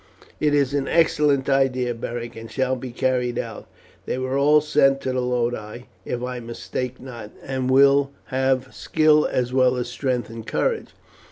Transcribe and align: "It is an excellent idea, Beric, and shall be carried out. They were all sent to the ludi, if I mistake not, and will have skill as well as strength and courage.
"It 0.39 0.55
is 0.55 0.73
an 0.73 0.87
excellent 0.87 1.47
idea, 1.47 1.93
Beric, 1.93 2.35
and 2.35 2.49
shall 2.49 2.75
be 2.75 2.91
carried 2.91 3.37
out. 3.37 3.67
They 4.07 4.17
were 4.17 4.35
all 4.35 4.59
sent 4.59 4.99
to 5.01 5.13
the 5.13 5.21
ludi, 5.21 5.85
if 6.05 6.23
I 6.23 6.39
mistake 6.39 6.99
not, 6.99 7.29
and 7.43 7.69
will 7.69 8.09
have 8.33 8.73
skill 8.73 9.27
as 9.27 9.53
well 9.53 9.75
as 9.75 9.89
strength 9.89 10.31
and 10.31 10.43
courage. 10.47 10.89